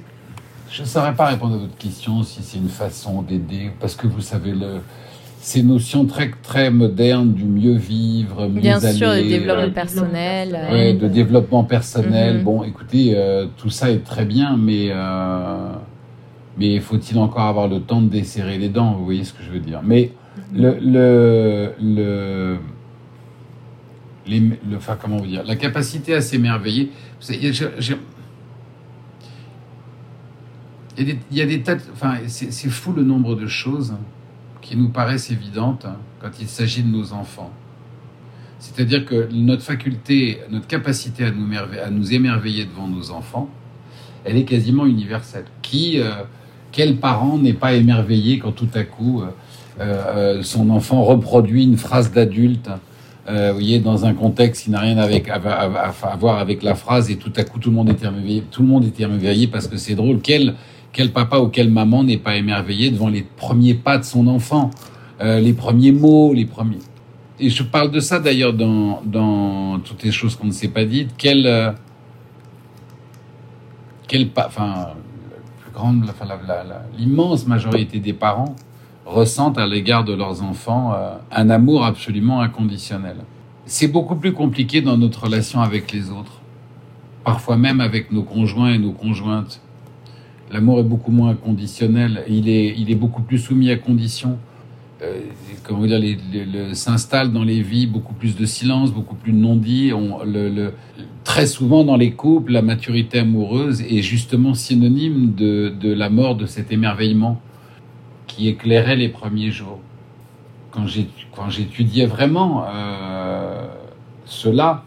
[0.70, 4.06] je ne saurais pas répondre à votre question si c'est une façon d'aider, parce que
[4.06, 4.80] vous savez, le,
[5.40, 10.58] ces notions très, très modernes du mieux vivre, mieux Bien sûr, de développement euh, personnel.
[10.70, 12.38] Oui, de développement personnel.
[12.38, 12.42] Mhm.
[12.44, 15.72] Bon, écoutez, euh, tout ça est très bien, mais, euh,
[16.56, 18.92] mais faut-il encore avoir le temps de desserrer les dents?
[18.92, 20.12] Vous voyez ce que je veux dire Mais
[20.54, 22.58] le, le, le,
[24.26, 25.42] les, le, enfin, comment vous dire?
[25.44, 26.92] La capacité à s'émerveiller.
[30.98, 33.94] Il y a des, tas Enfin, c'est fou le nombre de choses
[34.60, 35.86] qui nous paraissent évidentes
[36.20, 37.50] quand il s'agit de nos enfants.
[38.58, 41.48] C'est-à-dire que notre faculté, notre capacité à nous,
[41.82, 43.48] à nous, émerveiller devant nos enfants,
[44.24, 45.44] elle est quasiment universelle.
[45.62, 46.10] Qui, euh,
[46.70, 49.30] quel parent n'est pas émerveillé quand tout à coup euh,
[49.80, 52.68] euh, son enfant reproduit une phrase d'adulte
[53.28, 55.38] vous voyez, dans un contexte qui n'a rien avec, à,
[56.18, 58.66] voir avec la phrase, et tout à coup tout le monde est émerveillé, tout le
[58.66, 60.18] monde est émerveillé parce que c'est drôle.
[60.20, 60.56] Quel,
[60.92, 64.70] quel papa ou quelle maman n'est pas émerveillé devant les premiers pas de son enfant,
[65.20, 66.78] euh, les premiers mots, les premiers.
[67.38, 71.10] Et je parle de ça d'ailleurs dans, toutes les choses qu'on ne s'est pas dites.
[71.16, 71.72] Quelle, euh,
[74.08, 74.88] quelle, enfin,
[75.62, 76.04] plus grande,
[76.98, 78.54] l'immense majorité des parents
[79.06, 83.16] ressentent à l'égard de leurs enfants euh, un amour absolument inconditionnel.
[83.64, 86.40] C'est beaucoup plus compliqué dans notre relation avec les autres,
[87.24, 89.60] parfois même avec nos conjoints et nos conjointes.
[90.52, 92.24] L'amour est beaucoup moins conditionnel.
[92.28, 94.38] Il est, il est beaucoup plus soumis à conditions.
[95.02, 95.20] Euh,
[95.64, 96.00] comment dire,
[96.74, 99.38] s'installe dans les vies beaucoup plus de silence, beaucoup plus de
[100.24, 100.72] le,
[101.24, 106.34] très souvent dans les couples, la maturité amoureuse est justement synonyme de, de la mort
[106.34, 107.40] de cet émerveillement
[108.26, 109.80] qui éclairait les premiers jours.
[110.70, 110.86] Quand
[111.48, 113.66] j'étudiais vraiment euh,
[114.24, 114.84] cela,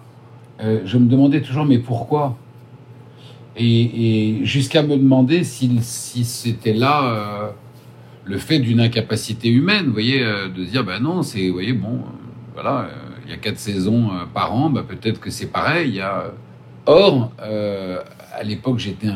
[0.62, 2.38] euh, je me demandais toujours mais pourquoi?
[3.56, 5.80] Et, jusqu'à me demander si,
[6.24, 7.50] c'était là euh,
[8.26, 11.74] le fait d'une incapacité humaine, vous voyez, euh, de dire, ben non, c'est, vous voyez,
[11.74, 12.90] bon, euh, voilà,
[13.26, 16.04] il y a quatre saisons par an, ben peut-être que c'est pareil.
[16.86, 19.08] Or, à l'époque, j'étais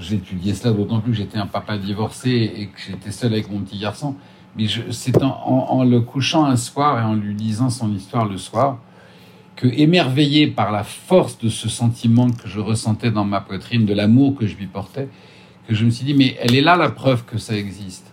[0.00, 3.60] j'étudiais cela d'autant plus que j'étais un papa divorcé et que j'étais seul avec mon
[3.60, 4.16] petit garçon.
[4.56, 8.38] Mais c'est en, en, le couchant un soir et en lui lisant son histoire le
[8.38, 8.78] soir,
[9.56, 13.94] que émerveillé par la force de ce sentiment que je ressentais dans ma poitrine, de
[13.94, 15.08] l'amour que je lui portais,
[15.68, 18.06] que je me suis dit, mais elle est là la preuve que ça existe.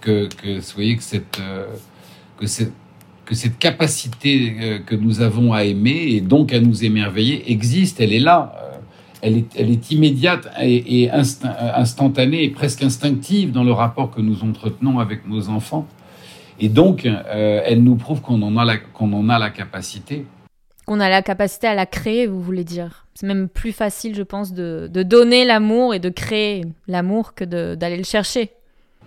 [0.00, 1.66] Que, que que cette, euh,
[2.38, 2.72] que cette,
[3.26, 8.00] que cette capacité euh, que nous avons à aimer et donc à nous émerveiller existe,
[8.00, 8.54] elle est là.
[8.56, 8.78] Euh,
[9.22, 14.22] elle est, elle est immédiate et, et instantanée et presque instinctive dans le rapport que
[14.22, 15.86] nous entretenons avec nos enfants.
[16.60, 20.26] Et donc, euh, elle nous prouve qu'on en, a la, qu'on en a la capacité.
[20.86, 23.06] Qu'on a la capacité à la créer, vous voulez dire.
[23.14, 27.44] C'est même plus facile, je pense, de, de donner l'amour et de créer l'amour que
[27.44, 28.50] d'aller le chercher.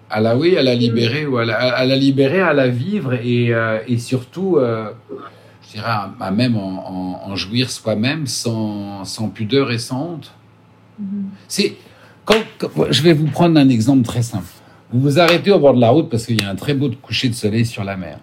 [0.09, 3.13] À la oui, à la libérer, ou à la, à la libérer, à la vivre
[3.13, 4.91] et, euh, et surtout, euh,
[5.61, 10.33] je dirais, à, même en, en, jouir soi-même sans, sans, pudeur et sans honte.
[11.01, 11.23] Mm-hmm.
[11.47, 11.75] C'est
[12.25, 12.41] quand,
[12.89, 14.45] je vais vous prendre un exemple très simple.
[14.93, 16.89] Vous vous arrêtez au bord de la route parce qu'il y a un très beau
[17.01, 18.19] coucher de soleil sur la mer.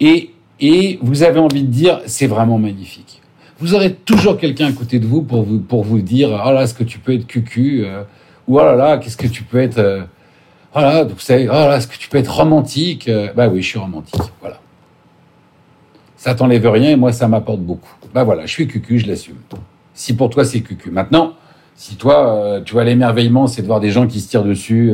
[0.00, 3.22] Et, et vous avez envie de dire, c'est vraiment magnifique.
[3.60, 6.62] Vous aurez toujours quelqu'un à côté de vous pour vous, pour vous dire, oh là,
[6.62, 8.02] est-ce que tu peux être cucu euh,
[8.48, 10.02] ou oh là là, qu'est-ce que tu peux être, euh,
[10.74, 14.20] vous savez, oh là, est-ce que tu peux être romantique Bah oui, je suis romantique,
[14.40, 14.58] voilà.
[16.16, 17.94] Ça t'enlève rien et moi ça m'apporte beaucoup.
[18.12, 19.36] Bah voilà, je suis cucu, je l'assume.
[19.94, 20.90] Si pour toi c'est cucu.
[20.90, 21.34] Maintenant,
[21.78, 24.92] si toi, euh, tu vois, l'émerveillement, c'est de voir des gens qui se tirent dessus,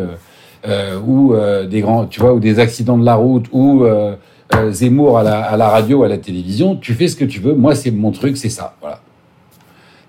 [1.04, 4.16] ou euh, des grands, tu vois, ou des accidents de la route, ou euh,
[4.54, 7.54] euh, Zemmour à la, radio, à la télévision, tu fais ce que tu veux.
[7.54, 9.00] Moi, c'est mon truc, c'est ça, voilà.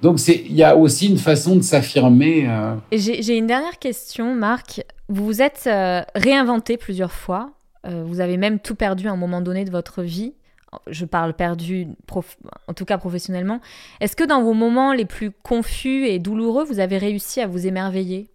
[0.01, 2.47] Donc il y a aussi une façon de s'affirmer.
[2.47, 4.83] euh, J'ai une dernière question, Marc.
[5.09, 7.51] Vous vous êtes euh, réinventé plusieurs fois.
[7.87, 10.33] Euh, vous avez même tout perdu à un moment donné de votre vie.
[10.87, 11.87] Je parle perdu,
[12.67, 13.61] en tout cas professionnellement.
[14.01, 17.65] Est-ce que dans vos moments les plus confus et douloureux, vous avez réussi à vous
[17.65, 18.27] émerveiller?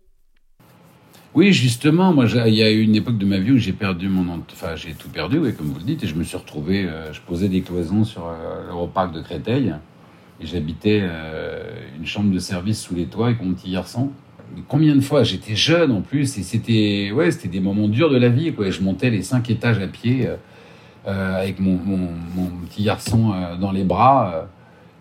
[1.32, 4.08] Oui, justement, moi, il y a eu une époque de ma vie où j'ai perdu
[4.08, 6.84] mon, enfin, j'ai tout perdu, oui, comme vous le dites, et je me suis retrouvé,
[6.84, 9.72] euh, je posais des cloisons sur euh, l'Europarc de Créteil,
[10.40, 11.62] et j'habitais euh,
[11.96, 14.10] une chambre de service sous les toits avec mon petit garçon.
[14.66, 18.18] Combien de fois j'étais jeune en plus, et c'était, ouais, c'était des moments durs de
[18.18, 18.68] la vie, quoi.
[18.70, 20.28] Je montais les cinq étages à pied
[21.06, 21.78] euh, avec mon,
[22.68, 24.48] petit garçon dans les bras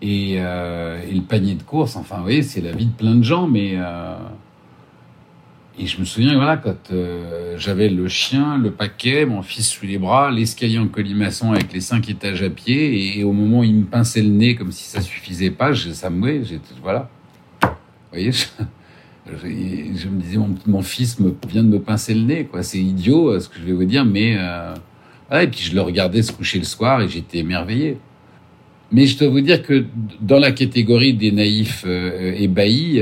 [0.03, 1.95] et, et le panier de course.
[1.95, 3.75] Enfin, vous voyez, c'est la vie de plein de gens, mais
[5.79, 9.85] et je me souviens, voilà, quand euh, j'avais le chien, le paquet, mon fils sous
[9.85, 13.63] les bras, l'escalier en colimaçon avec les cinq étages à pied, et, au moment où
[13.63, 17.09] il me pinçait le nez comme si ça suffisait pas, je, ça me, j'étais- voilà.
[17.61, 17.69] Vous
[18.11, 22.61] voyez, je, me disais, mon, fils me, vient de me pincer le nez, quoi.
[22.61, 24.75] C'est idiot euh, ce que je vais vous dire, mais euh,
[25.31, 27.99] et puis je le regardais se coucher le soir et j'étais émerveillé.
[28.91, 29.85] Mais je dois vous dire que
[30.19, 33.01] dans la catégorie des naïfs ébahis,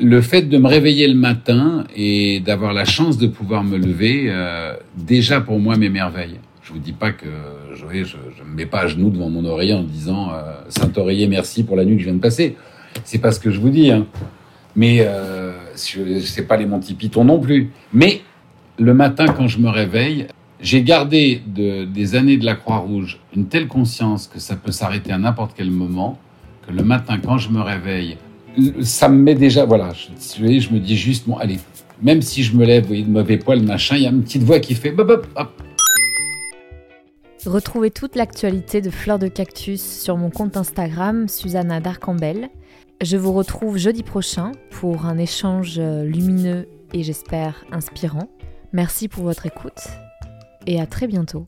[0.00, 4.26] le fait de me réveiller le matin et d'avoir la chance de pouvoir me lever,
[4.28, 6.38] euh, déjà pour moi m'émerveille.
[6.62, 7.26] Je vous dis pas que
[7.74, 10.92] je ne je, me mets pas à genoux devant mon oreiller en disant euh, Saint
[10.96, 12.56] oreiller merci pour la nuit que je viens de passer.
[13.04, 13.90] C'est pas ce que je vous dis.
[13.90, 14.06] Hein.
[14.76, 17.70] Mais euh, sais pas les Monty Python non plus.
[17.92, 18.20] Mais
[18.78, 20.26] le matin quand je me réveille,
[20.60, 25.12] j'ai gardé de, des années de la Croix-Rouge une telle conscience que ça peut s'arrêter
[25.12, 26.18] à n'importe quel moment,
[26.66, 28.18] que le matin quand je me réveille,
[28.82, 31.58] ça me met déjà, voilà, je, je me dis juste, bon, allez,
[32.02, 34.22] même si je me lève, vous voyez, de mauvais poil, machin, il y a une
[34.22, 35.62] petite voix qui fait, bop, bop, hop.
[37.46, 42.50] Retrouvez toute l'actualité de Fleurs de Cactus sur mon compte Instagram, Susanna Darcambel.
[43.00, 48.28] Je vous retrouve jeudi prochain pour un échange euh, lumineux et j'espère inspirant.
[48.72, 49.88] Merci pour votre écoute
[50.66, 51.46] et à très bientôt.